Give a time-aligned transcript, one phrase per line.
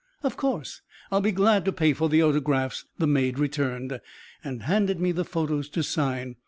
[0.23, 0.81] "Of course,
[1.11, 4.01] I'll be glad to pay for the autographs," the maid returned,
[4.43, 6.37] and handed me the photos to sign.